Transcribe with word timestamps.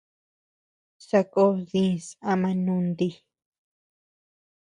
Sakó 1.07 1.43
dïs 1.69 2.05
ama 2.31 2.49
nunti. 2.65 3.09